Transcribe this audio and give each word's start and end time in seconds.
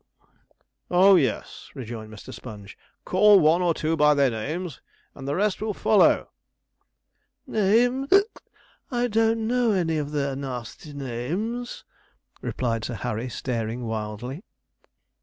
'Oh 0.89 1.15
yes!' 1.15 1.69
rejoined 1.75 2.11
Mr. 2.11 2.33
Sponge; 2.33 2.75
'call 3.05 3.39
one 3.39 3.61
or 3.61 3.75
two 3.75 3.95
by 3.95 4.15
their 4.15 4.31
names, 4.31 4.81
and 5.13 5.27
the 5.27 5.35
rest 5.35 5.61
will 5.61 5.75
follow.' 5.75 6.31
'Names! 7.45 8.07
I 8.89 9.07
don't 9.07 9.45
know 9.45 9.73
any 9.73 9.97
of 9.99 10.11
their 10.11 10.35
nasty 10.35 10.93
names,' 10.93 11.83
replied 12.41 12.83
Sir 12.83 12.95
Harry, 12.95 13.29
staring 13.29 13.85
wildly. 13.85 14.43